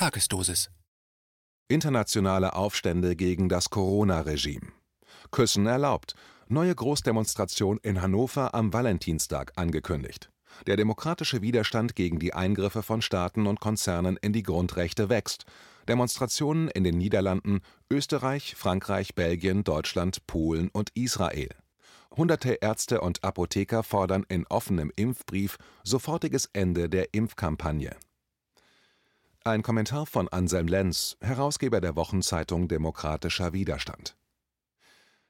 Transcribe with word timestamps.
Tagesdosis. 0.00 0.70
Internationale 1.68 2.54
Aufstände 2.54 3.16
gegen 3.16 3.50
das 3.50 3.68
Corona-Regime. 3.68 4.72
Küssen 5.30 5.66
erlaubt. 5.66 6.14
Neue 6.48 6.74
Großdemonstration 6.74 7.78
in 7.82 8.00
Hannover 8.00 8.54
am 8.54 8.72
Valentinstag 8.72 9.52
angekündigt. 9.56 10.30
Der 10.66 10.78
demokratische 10.78 11.42
Widerstand 11.42 11.96
gegen 11.96 12.18
die 12.18 12.32
Eingriffe 12.32 12.82
von 12.82 13.02
Staaten 13.02 13.46
und 13.46 13.60
Konzernen 13.60 14.16
in 14.16 14.32
die 14.32 14.42
Grundrechte 14.42 15.10
wächst. 15.10 15.44
Demonstrationen 15.86 16.68
in 16.68 16.82
den 16.82 16.96
Niederlanden, 16.96 17.60
Österreich, 17.90 18.54
Frankreich, 18.56 19.14
Belgien, 19.14 19.64
Deutschland, 19.64 20.26
Polen 20.26 20.70
und 20.72 20.88
Israel. 20.94 21.50
Hunderte 22.16 22.54
Ärzte 22.62 23.02
und 23.02 23.22
Apotheker 23.22 23.82
fordern 23.82 24.24
in 24.30 24.46
offenem 24.46 24.90
Impfbrief 24.96 25.58
sofortiges 25.84 26.48
Ende 26.54 26.88
der 26.88 27.12
Impfkampagne. 27.12 27.94
Ein 29.42 29.62
Kommentar 29.62 30.04
von 30.04 30.28
Anselm 30.28 30.68
Lenz, 30.68 31.16
Herausgeber 31.22 31.80
der 31.80 31.96
Wochenzeitung 31.96 32.68
Demokratischer 32.68 33.54
Widerstand. 33.54 34.14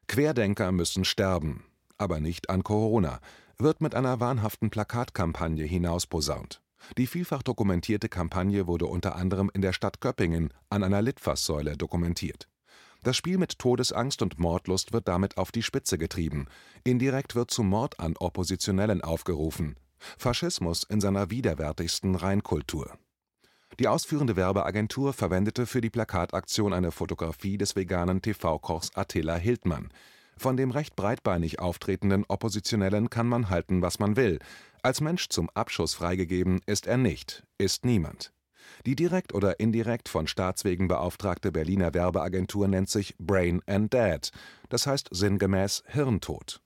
Querdenker 0.09 0.73
müssen 0.73 1.05
sterben, 1.05 1.63
aber 1.97 2.19
nicht 2.19 2.51
an 2.51 2.65
Corona, 2.65 3.21
wird 3.57 3.81
mit 3.81 3.95
einer 3.95 4.19
wahnhaften 4.19 4.69
Plakatkampagne 4.69 5.65
hinausposaunt. 5.65 6.61
Die 6.99 7.07
vielfach 7.07 7.45
dokumentierte 7.45 8.09
Kampagne 8.09 8.67
wurde 8.67 8.87
unter 8.87 9.15
anderem 9.15 9.49
in 9.55 9.63
der 9.63 9.73
Stadt 9.73 10.01
Göppingen 10.01 10.53
an 10.71 10.83
einer 10.83 11.03
Litfaßsäule 11.03 11.77
dokumentiert. 11.77 12.49
Das 13.05 13.17
Spiel 13.17 13.39
mit 13.39 13.61
Todesangst 13.61 14.23
und 14.23 14.41
Mordlust 14.41 14.93
wird 14.93 15.07
damit 15.07 15.39
auf 15.39 15.53
die 15.53 15.63
Spitze 15.63 15.99
getrieben. 15.99 16.49
Indirekt 16.83 17.37
wird 17.37 17.53
zum 17.53 17.69
Mord 17.69 18.01
an 18.01 18.17
Oppositionellen 18.17 19.03
aufgerufen. 19.03 19.77
Faschismus 20.19 20.83
in 20.83 21.01
seiner 21.01 21.31
widerwärtigsten 21.31 22.17
Reinkultur. 22.17 22.99
Die 23.79 23.89
ausführende 23.89 24.37
Werbeagentur 24.37 25.13
verwendete 25.13 25.67
für 25.67 25.81
die 25.81 25.91
Plakataktion 25.91 26.73
eine 26.73 26.91
Fotografie 26.91 27.57
des 27.57 27.77
veganen 27.77 28.21
TV-Kochs 28.21 28.91
Attila 28.95 29.37
Hildmann. 29.37 29.91
Von 30.37 30.57
dem 30.57 30.71
recht 30.71 30.97
breitbeinig 30.97 31.61
auftretenden 31.61 32.25
Oppositionellen 32.27 33.11
kann 33.11 33.27
man 33.27 33.51
halten, 33.51 33.83
was 33.83 33.99
man 33.99 34.17
will. 34.17 34.39
Als 34.83 35.01
Mensch 35.01 35.29
zum 35.29 35.51
Abschuss 35.51 35.95
freigegeben 35.95 36.61
ist 36.67 36.87
er 36.87 36.97
nicht, 36.97 37.45
ist 37.59 37.85
niemand. 37.85 38.33
Die 38.87 38.97
direkt 38.97 39.35
oder 39.35 39.61
indirekt 39.61 40.09
von 40.09 40.27
Staatswegen 40.27 40.89
beauftragte 40.89 41.53
Berliner 41.53 41.93
Werbeagentur 41.93 42.69
nennt 42.69 42.89
sich 42.89 43.15
Brain 43.19 43.63
and 43.67 43.93
Dead, 43.93 44.31
das 44.69 44.87
heißt 44.87 45.09
sinngemäß 45.11 45.83
Hirntod. 45.87 46.61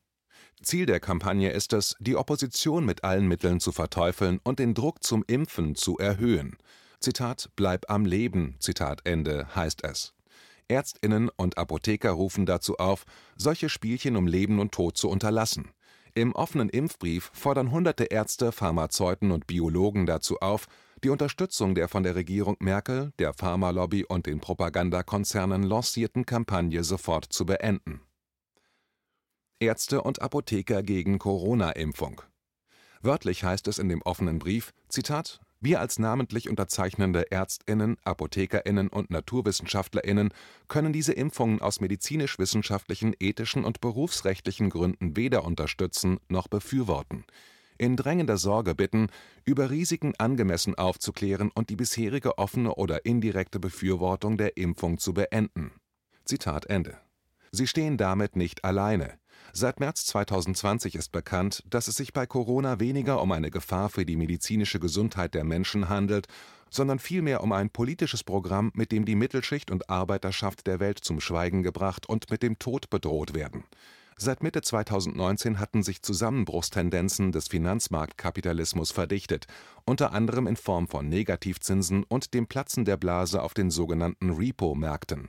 Ziel 0.62 0.86
der 0.86 1.00
Kampagne 1.00 1.50
ist 1.50 1.72
es, 1.72 1.96
die 1.98 2.16
Opposition 2.16 2.84
mit 2.84 3.04
allen 3.04 3.26
Mitteln 3.26 3.60
zu 3.60 3.72
verteufeln 3.72 4.40
und 4.44 4.58
den 4.58 4.74
Druck 4.74 5.02
zum 5.02 5.24
Impfen 5.26 5.74
zu 5.74 5.98
erhöhen. 5.98 6.56
Zitat 7.04 7.50
Bleib 7.54 7.90
am 7.90 8.06
Leben, 8.06 8.56
Zitat 8.60 9.02
Ende 9.04 9.54
heißt 9.54 9.84
es. 9.84 10.14
Ärztinnen 10.68 11.28
und 11.36 11.58
Apotheker 11.58 12.12
rufen 12.12 12.46
dazu 12.46 12.78
auf, 12.78 13.04
solche 13.36 13.68
Spielchen 13.68 14.16
um 14.16 14.26
Leben 14.26 14.58
und 14.58 14.72
Tod 14.72 14.96
zu 14.96 15.10
unterlassen. 15.10 15.68
Im 16.14 16.34
offenen 16.34 16.70
Impfbrief 16.70 17.30
fordern 17.34 17.70
hunderte 17.70 18.04
Ärzte, 18.04 18.52
Pharmazeuten 18.52 19.32
und 19.32 19.46
Biologen 19.46 20.06
dazu 20.06 20.38
auf, 20.38 20.64
die 21.02 21.10
Unterstützung 21.10 21.74
der 21.74 21.88
von 21.88 22.04
der 22.04 22.14
Regierung 22.14 22.56
Merkel, 22.60 23.12
der 23.18 23.34
Pharmalobby 23.34 24.06
und 24.06 24.24
den 24.24 24.40
Propagandakonzernen 24.40 25.62
lancierten 25.62 26.24
Kampagne 26.24 26.84
sofort 26.84 27.26
zu 27.26 27.44
beenden. 27.44 28.00
Ärzte 29.60 30.00
und 30.00 30.22
Apotheker 30.22 30.82
gegen 30.82 31.18
Corona-Impfung. 31.18 32.22
Wörtlich 33.02 33.44
heißt 33.44 33.68
es 33.68 33.78
in 33.78 33.90
dem 33.90 34.00
offenen 34.00 34.38
Brief, 34.38 34.72
Zitat, 34.88 35.42
wir 35.64 35.80
als 35.80 35.98
namentlich 35.98 36.48
unterzeichnende 36.48 37.30
Ärztinnen, 37.30 37.96
Apothekerinnen 38.04 38.88
und 38.88 39.10
Naturwissenschaftlerinnen 39.10 40.32
können 40.68 40.92
diese 40.92 41.12
Impfungen 41.12 41.60
aus 41.60 41.80
medizinisch-wissenschaftlichen, 41.80 43.14
ethischen 43.18 43.64
und 43.64 43.80
berufsrechtlichen 43.80 44.70
Gründen 44.70 45.16
weder 45.16 45.44
unterstützen 45.44 46.18
noch 46.28 46.48
befürworten 46.48 47.24
in 47.78 47.96
drängender 47.96 48.36
Sorge 48.36 48.74
bitten, 48.74 49.08
über 49.44 49.70
Risiken 49.70 50.14
angemessen 50.18 50.76
aufzuklären 50.76 51.50
und 51.54 51.70
die 51.70 51.76
bisherige 51.76 52.38
offene 52.38 52.74
oder 52.74 53.04
indirekte 53.04 53.58
Befürwortung 53.58 54.36
der 54.36 54.56
Impfung 54.56 54.98
zu 54.98 55.14
beenden. 55.14 55.72
Zitat 56.24 56.66
Ende. 56.66 57.03
Sie 57.54 57.68
stehen 57.68 57.96
damit 57.96 58.34
nicht 58.34 58.64
alleine. 58.64 59.12
Seit 59.52 59.78
März 59.78 60.06
2020 60.06 60.96
ist 60.96 61.12
bekannt, 61.12 61.62
dass 61.70 61.86
es 61.86 61.94
sich 61.94 62.12
bei 62.12 62.26
Corona 62.26 62.80
weniger 62.80 63.22
um 63.22 63.30
eine 63.30 63.52
Gefahr 63.52 63.90
für 63.90 64.04
die 64.04 64.16
medizinische 64.16 64.80
Gesundheit 64.80 65.34
der 65.34 65.44
Menschen 65.44 65.88
handelt, 65.88 66.26
sondern 66.68 66.98
vielmehr 66.98 67.44
um 67.44 67.52
ein 67.52 67.70
politisches 67.70 68.24
Programm, 68.24 68.72
mit 68.74 68.90
dem 68.90 69.04
die 69.04 69.14
Mittelschicht 69.14 69.70
und 69.70 69.88
Arbeiterschaft 69.88 70.66
der 70.66 70.80
Welt 70.80 70.98
zum 70.98 71.20
Schweigen 71.20 71.62
gebracht 71.62 72.08
und 72.08 72.28
mit 72.28 72.42
dem 72.42 72.58
Tod 72.58 72.90
bedroht 72.90 73.34
werden. 73.34 73.62
Seit 74.16 74.42
Mitte 74.42 74.60
2019 74.60 75.60
hatten 75.60 75.84
sich 75.84 76.02
Zusammenbruchstendenzen 76.02 77.30
des 77.30 77.46
Finanzmarktkapitalismus 77.46 78.90
verdichtet, 78.90 79.46
unter 79.84 80.12
anderem 80.12 80.48
in 80.48 80.56
Form 80.56 80.88
von 80.88 81.08
Negativzinsen 81.08 82.02
und 82.02 82.34
dem 82.34 82.48
Platzen 82.48 82.84
der 82.84 82.96
Blase 82.96 83.42
auf 83.42 83.54
den 83.54 83.70
sogenannten 83.70 84.30
Repo-Märkten. 84.30 85.28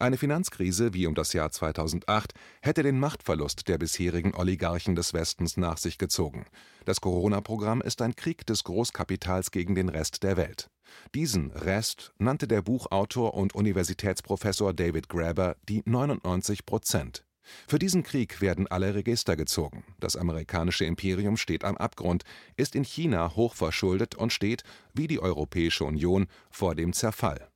Eine 0.00 0.16
Finanzkrise 0.16 0.94
wie 0.94 1.06
um 1.06 1.14
das 1.14 1.34
Jahr 1.34 1.50
2008 1.50 2.32
hätte 2.62 2.82
den 2.82 2.98
Machtverlust 2.98 3.68
der 3.68 3.76
bisherigen 3.76 4.34
Oligarchen 4.34 4.94
des 4.94 5.12
Westens 5.12 5.58
nach 5.58 5.76
sich 5.76 5.98
gezogen. 5.98 6.46
Das 6.86 7.02
Corona-Programm 7.02 7.82
ist 7.82 8.00
ein 8.00 8.16
Krieg 8.16 8.46
des 8.46 8.64
Großkapitals 8.64 9.50
gegen 9.50 9.74
den 9.74 9.90
Rest 9.90 10.22
der 10.22 10.38
Welt. 10.38 10.70
Diesen 11.14 11.50
Rest 11.50 12.14
nannte 12.16 12.48
der 12.48 12.62
Buchautor 12.62 13.34
und 13.34 13.54
Universitätsprofessor 13.54 14.72
David 14.72 15.10
Graeber 15.10 15.56
die 15.68 15.82
99 15.84 16.64
Prozent. 16.64 17.26
für 17.68 17.78
diesen 17.78 18.02
Krieg 18.02 18.40
werden 18.40 18.68
alle 18.68 18.94
Register 18.94 19.36
gezogen. 19.36 19.84
Das 19.98 20.16
amerikanische 20.16 20.86
Imperium 20.86 21.36
steht 21.36 21.62
am 21.62 21.76
Abgrund, 21.76 22.22
ist 22.56 22.74
in 22.74 22.84
China 22.84 23.36
hochverschuldet 23.36 24.14
und 24.14 24.32
steht, 24.32 24.62
wie 24.94 25.08
die 25.08 25.20
Europäische 25.20 25.84
Union, 25.84 26.26
vor 26.50 26.74
dem 26.74 26.94
Zerfall. 26.94 27.50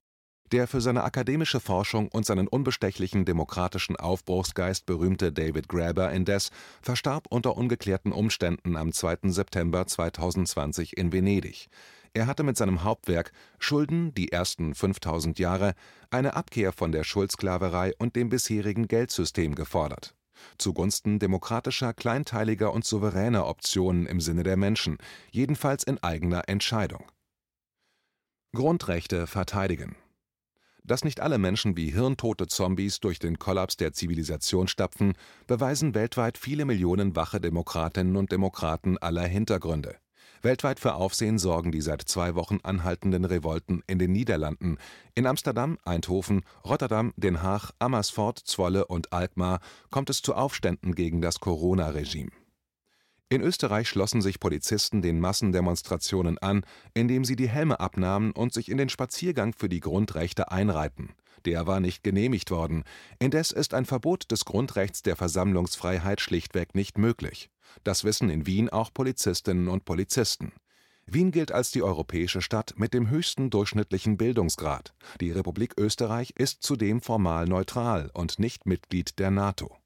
Der 0.54 0.68
für 0.68 0.80
seine 0.80 1.02
akademische 1.02 1.58
Forschung 1.58 2.06
und 2.06 2.24
seinen 2.26 2.46
unbestechlichen 2.46 3.24
demokratischen 3.24 3.96
Aufbruchsgeist 3.96 4.86
berühmte 4.86 5.32
David 5.32 5.68
Graeber 5.68 6.12
indes 6.12 6.52
verstarb 6.80 7.26
unter 7.28 7.56
ungeklärten 7.56 8.12
Umständen 8.12 8.76
am 8.76 8.92
2. 8.92 9.30
September 9.30 9.84
2020 9.84 10.96
in 10.96 11.12
Venedig. 11.12 11.66
Er 12.12 12.28
hatte 12.28 12.44
mit 12.44 12.56
seinem 12.56 12.84
Hauptwerk 12.84 13.32
Schulden, 13.58 14.14
die 14.14 14.30
ersten 14.30 14.76
5000 14.76 15.40
Jahre 15.40 15.74
eine 16.10 16.36
Abkehr 16.36 16.70
von 16.70 16.92
der 16.92 17.02
Schuldsklaverei 17.02 17.92
und 17.98 18.14
dem 18.14 18.28
bisherigen 18.28 18.86
Geldsystem 18.86 19.56
gefordert. 19.56 20.14
Zugunsten 20.56 21.18
demokratischer, 21.18 21.92
kleinteiliger 21.92 22.72
und 22.72 22.84
souveräner 22.84 23.48
Optionen 23.48 24.06
im 24.06 24.20
Sinne 24.20 24.44
der 24.44 24.56
Menschen, 24.56 24.98
jedenfalls 25.32 25.82
in 25.82 26.00
eigener 26.00 26.48
Entscheidung. 26.48 27.10
Grundrechte 28.54 29.26
verteidigen. 29.26 29.96
Dass 30.86 31.02
nicht 31.02 31.20
alle 31.20 31.38
Menschen 31.38 31.78
wie 31.78 31.90
hirntote 31.90 32.46
Zombies 32.46 33.00
durch 33.00 33.18
den 33.18 33.38
Kollaps 33.38 33.78
der 33.78 33.94
Zivilisation 33.94 34.68
stapfen, 34.68 35.14
beweisen 35.46 35.94
weltweit 35.94 36.36
viele 36.36 36.66
Millionen 36.66 37.16
wache 37.16 37.40
Demokratinnen 37.40 38.16
und 38.16 38.30
Demokraten 38.30 38.98
aller 38.98 39.26
Hintergründe. 39.26 39.96
Weltweit 40.42 40.78
für 40.78 40.94
Aufsehen 40.94 41.38
sorgen 41.38 41.72
die 41.72 41.80
seit 41.80 42.02
zwei 42.02 42.34
Wochen 42.34 42.58
anhaltenden 42.62 43.24
Revolten 43.24 43.82
in 43.86 43.98
den 43.98 44.12
Niederlanden. 44.12 44.76
In 45.14 45.26
Amsterdam, 45.26 45.78
Eindhoven, 45.86 46.42
Rotterdam, 46.66 47.14
Den 47.16 47.42
Haag, 47.42 47.70
Amersfoort, 47.78 48.40
Zwolle 48.40 48.84
und 48.84 49.10
Alkmaar 49.10 49.60
kommt 49.90 50.10
es 50.10 50.20
zu 50.20 50.34
Aufständen 50.34 50.94
gegen 50.94 51.22
das 51.22 51.40
Corona-Regime. 51.40 52.30
In 53.30 53.40
Österreich 53.40 53.88
schlossen 53.88 54.22
sich 54.22 54.38
Polizisten 54.38 55.02
den 55.02 55.18
Massendemonstrationen 55.18 56.38
an, 56.38 56.64
indem 56.92 57.24
sie 57.24 57.36
die 57.36 57.48
Helme 57.48 57.80
abnahmen 57.80 58.32
und 58.32 58.52
sich 58.52 58.70
in 58.70 58.76
den 58.76 58.88
Spaziergang 58.88 59.54
für 59.54 59.68
die 59.68 59.80
Grundrechte 59.80 60.50
einreihten. 60.50 61.14
Der 61.44 61.66
war 61.66 61.80
nicht 61.80 62.02
genehmigt 62.02 62.50
worden. 62.50 62.84
Indes 63.18 63.50
ist 63.50 63.74
ein 63.74 63.86
Verbot 63.86 64.30
des 64.30 64.44
Grundrechts 64.44 65.02
der 65.02 65.16
Versammlungsfreiheit 65.16 66.20
schlichtweg 66.20 66.74
nicht 66.74 66.98
möglich. 66.98 67.50
Das 67.82 68.04
wissen 68.04 68.30
in 68.30 68.46
Wien 68.46 68.68
auch 68.68 68.92
Polizistinnen 68.92 69.68
und 69.68 69.84
Polizisten. 69.84 70.52
Wien 71.06 71.32
gilt 71.32 71.52
als 71.52 71.70
die 71.70 71.82
europäische 71.82 72.40
Stadt 72.40 72.74
mit 72.76 72.94
dem 72.94 73.10
höchsten 73.10 73.50
durchschnittlichen 73.50 74.16
Bildungsgrad. 74.16 74.94
Die 75.20 75.32
Republik 75.32 75.74
Österreich 75.78 76.32
ist 76.38 76.62
zudem 76.62 77.02
formal 77.02 77.46
neutral 77.46 78.10
und 78.14 78.38
nicht 78.38 78.64
Mitglied 78.64 79.18
der 79.18 79.30
NATO. 79.30 79.76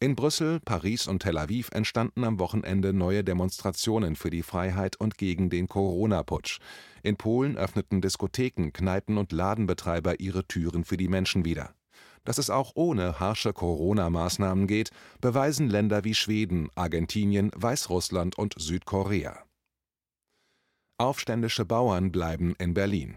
In 0.00 0.16
Brüssel, 0.16 0.60
Paris 0.60 1.06
und 1.06 1.20
Tel 1.20 1.38
Aviv 1.38 1.70
entstanden 1.72 2.24
am 2.24 2.38
Wochenende 2.38 2.92
neue 2.92 3.24
Demonstrationen 3.24 4.16
für 4.16 4.28
die 4.28 4.42
Freiheit 4.42 4.96
und 4.96 5.16
gegen 5.16 5.50
den 5.50 5.68
Corona-Putsch. 5.68 6.58
In 7.02 7.16
Polen 7.16 7.56
öffneten 7.56 8.00
Diskotheken, 8.00 8.70
Kneipen 8.72 9.16
und 9.16 9.32
Ladenbetreiber 9.32 10.20
ihre 10.20 10.44
Türen 10.46 10.84
für 10.84 10.96
die 10.96 11.08
Menschen 11.08 11.44
wieder. 11.44 11.74
Dass 12.24 12.38
es 12.38 12.50
auch 12.50 12.72
ohne 12.74 13.20
harsche 13.20 13.52
Corona-Maßnahmen 13.52 14.66
geht, 14.66 14.90
beweisen 15.20 15.68
Länder 15.68 16.04
wie 16.04 16.14
Schweden, 16.14 16.68
Argentinien, 16.74 17.50
Weißrussland 17.54 18.36
und 18.36 18.54
Südkorea. 18.58 19.44
Aufständische 20.98 21.64
Bauern 21.64 22.12
bleiben 22.12 22.54
in 22.58 22.74
Berlin. 22.74 23.16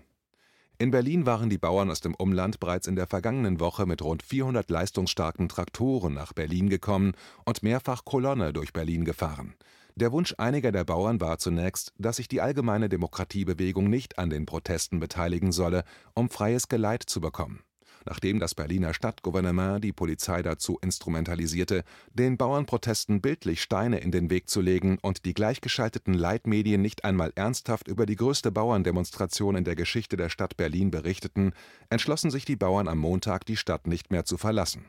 In 0.80 0.92
Berlin 0.92 1.26
waren 1.26 1.50
die 1.50 1.58
Bauern 1.58 1.90
aus 1.90 2.02
dem 2.02 2.14
Umland 2.14 2.60
bereits 2.60 2.86
in 2.86 2.96
der 2.96 3.08
vergangenen 3.08 3.60
Woche 3.60 3.88
mit 3.88 4.04
rund 4.04 4.22
400 4.22 4.70
leistungsstarken 4.70 5.50
Traktoren 5.50 6.14
nach 6.14 6.34
Berlin 6.34 6.70
gekommen 6.70 7.14
und 7.46 7.64
mehrfach 7.64 8.06
Kolonne 8.06 8.54
durch 8.54 8.74
Berlin 8.74 9.04
gefahren. 9.04 9.56
Der 9.96 10.12
Wunsch 10.12 10.36
einiger 10.38 10.72
der 10.72 10.84
Bauern 10.84 11.20
war 11.20 11.40
zunächst, 11.40 11.94
dass 11.98 12.18
sich 12.18 12.28
die 12.28 12.42
allgemeine 12.42 12.90
Demokratiebewegung 12.90 13.90
nicht 13.90 14.20
an 14.20 14.30
den 14.30 14.46
Protesten 14.46 15.00
beteiligen 15.00 15.52
solle, 15.52 15.84
um 16.14 16.30
freies 16.30 16.68
Geleit 16.68 17.02
zu 17.02 17.22
bekommen 17.22 17.64
nachdem 18.08 18.40
das 18.40 18.56
Berliner 18.56 18.94
Stadtgouvernement 18.94 19.84
die 19.84 19.92
Polizei 19.92 20.42
dazu 20.42 20.80
instrumentalisierte, 20.82 21.84
den 22.14 22.38
Bauernprotesten 22.38 23.22
bildlich 23.22 23.62
Steine 23.62 24.00
in 24.00 24.12
den 24.12 24.30
Weg 24.30 24.50
zu 24.50 24.62
legen 24.62 24.98
und 25.02 25.26
die 25.26 25.34
gleichgeschalteten 25.34 26.14
Leitmedien 26.14 26.82
nicht 26.82 27.04
einmal 27.04 27.34
ernsthaft 27.36 27.90
über 27.90 28.06
die 28.06 28.16
größte 28.16 28.52
Bauerndemonstration 28.52 29.58
in 29.58 29.66
der 29.66 29.76
Geschichte 29.76 30.16
der 30.16 30.30
Stadt 30.30 30.56
Berlin 30.56 30.90
berichteten, 30.90 31.52
entschlossen 31.90 32.32
sich 32.32 32.46
die 32.46 32.56
Bauern 32.56 32.88
am 32.88 33.00
Montag, 33.00 33.46
die 33.46 33.58
Stadt 33.58 33.88
nicht 33.88 34.10
mehr 34.10 34.24
zu 34.24 34.38
verlassen. 34.38 34.86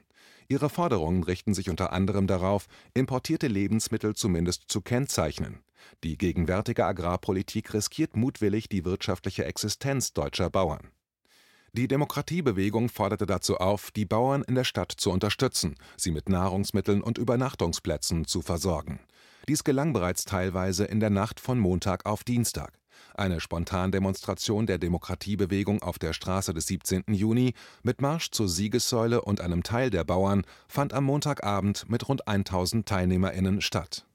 Ihre 0.49 0.71
Forderungen 0.71 1.25
richten 1.25 1.53
sich 1.55 1.69
unter 1.69 1.93
anderem 1.93 2.27
darauf, 2.27 2.69
importierte 2.95 3.49
Lebensmittel 3.49 4.15
zumindest 4.15 4.65
zu 4.69 4.81
kennzeichnen. 4.81 5.63
Die 6.05 6.17
gegenwärtige 6.17 6.87
Agrarpolitik 6.87 7.75
riskiert 7.75 8.17
mutwillig 8.17 8.69
die 8.69 8.85
wirtschaftliche 8.85 9.45
Existenz 9.45 10.13
deutscher 10.13 10.51
Bauern. 10.51 10.91
Die 11.79 11.87
Demokratiebewegung 11.87 12.89
forderte 12.89 13.25
dazu 13.25 13.59
auf, 13.59 13.93
die 13.93 14.05
Bauern 14.05 14.43
in 14.43 14.57
der 14.57 14.65
Stadt 14.65 14.91
zu 14.91 15.13
unterstützen, 15.13 15.77
sie 15.97 16.11
mit 16.11 16.29
Nahrungsmitteln 16.29 17.05
und 17.05 17.19
Übernachtungsplätzen 17.19 18.25
zu 18.25 18.43
versorgen. 18.43 18.99
Dies 19.47 19.63
gelang 19.63 19.93
bereits 19.93 20.25
teilweise 20.25 20.87
in 20.87 20.99
der 20.99 21.11
Nacht 21.11 21.39
von 21.39 21.61
Montag 21.61 22.05
auf 22.05 22.25
Dienstag. 22.25 22.73
Eine 23.15 23.39
Spontandemonstration 23.39 24.67
der 24.67 24.79
Demokratiebewegung 24.79 25.81
auf 25.81 26.01
der 26.01 26.15
Straße 26.15 26.53
des 26.53 26.67
17. 26.67 27.05
Juni 27.13 27.55
mit 27.85 28.03
Marsch 28.03 28.33
zur 28.33 28.49
Siegessäule 28.49 29.21
und 29.21 29.41
einem 29.41 29.63
Teil 29.63 29.91
der 29.91 30.03
Bauern 30.03 30.43
fand 30.67 30.93
am 30.93 31.05
Montagabend 31.05 31.89
mit 31.89 32.09
rund 32.09 32.27
1000 32.27 32.87
TeilnehmerInnen 32.87 33.61
statt 33.61 34.08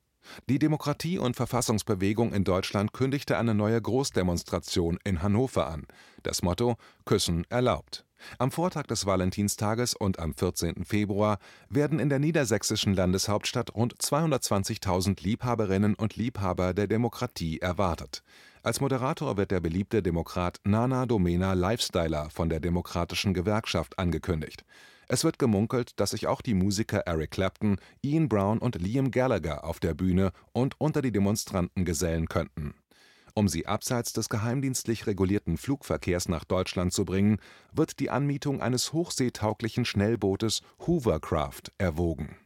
die 0.49 0.59
Demokratie- 0.59 1.17
und 1.17 1.35
Verfassungsbewegung 1.35 2.33
in 2.33 2.43
Deutschland 2.43 2.93
kündigte 2.93 3.37
eine 3.37 3.53
neue 3.53 3.81
Großdemonstration 3.81 4.99
in 5.03 5.21
Hannover 5.21 5.67
an. 5.67 5.85
Das 6.23 6.41
Motto 6.41 6.77
Küssen 7.05 7.45
erlaubt. 7.49 8.05
Am 8.37 8.51
Vortag 8.51 8.83
des 8.83 9.05
Valentinstages 9.05 9.93
und 9.93 10.19
am 10.19 10.33
14. 10.33 10.85
Februar 10.85 11.39
werden 11.69 11.99
in 11.99 12.09
der 12.09 12.19
niedersächsischen 12.19 12.93
Landeshauptstadt 12.93 13.75
rund 13.75 13.95
220.000 13.95 15.21
Liebhaberinnen 15.23 15.95
und 15.95 16.15
Liebhaber 16.15 16.73
der 16.73 16.87
Demokratie 16.87 17.59
erwartet. 17.59 18.23
Als 18.61 18.79
Moderator 18.79 19.35
wird 19.35 19.51
der 19.51 19.59
beliebte 19.59 20.01
Demokrat 20.01 20.59
Nana 20.63 21.05
Domena 21.05 21.53
Lifestyler 21.53 22.29
von 22.29 22.49
der 22.49 22.61
Demokratischen 22.61 23.33
Gewerkschaft 23.33 23.99
angekündigt. 23.99 24.63
Es 25.07 25.23
wird 25.23 25.39
gemunkelt, 25.39 25.99
dass 25.99 26.11
sich 26.11 26.27
auch 26.27 26.41
die 26.41 26.53
Musiker 26.53 26.99
Eric 26.99 27.31
Clapton, 27.31 27.77
Ian 28.01 28.29
Brown 28.29 28.59
und 28.59 28.81
Liam 28.81 29.11
Gallagher 29.11 29.63
auf 29.63 29.79
der 29.79 29.93
Bühne 29.93 30.31
und 30.51 30.79
unter 30.79 31.01
die 31.01 31.11
Demonstranten 31.11 31.85
gesellen 31.85 32.27
könnten. 32.27 32.75
Um 33.35 33.47
sie 33.47 33.65
abseits 33.65 34.13
des 34.13 34.29
geheimdienstlich 34.29 35.07
regulierten 35.07 35.57
Flugverkehrs 35.57 36.29
nach 36.29 36.43
Deutschland 36.43 36.93
zu 36.93 37.03
bringen, 37.03 37.39
wird 37.71 37.99
die 37.99 38.11
Anmietung 38.11 38.61
eines 38.61 38.93
hochseetauglichen 38.93 39.85
Schnellbootes 39.85 40.61
Hoovercraft 40.85 41.71
erwogen 41.79 42.37